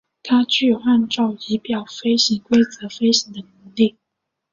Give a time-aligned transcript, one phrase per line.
[0.23, 3.97] 它具有按照仪表飞行规则飞行的能力。